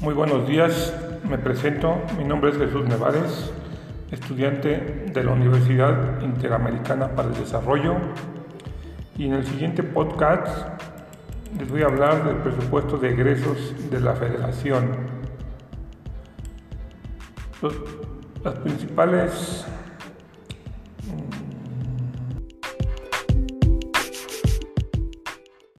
[0.00, 0.94] Muy buenos días,
[1.28, 3.50] me presento, mi nombre es Jesús Nevares,
[4.12, 7.96] estudiante de la Universidad Interamericana para el Desarrollo
[9.16, 10.68] y en el siguiente podcast
[11.58, 14.88] les voy a hablar del presupuesto de egresos de la Federación.
[18.44, 19.66] las principales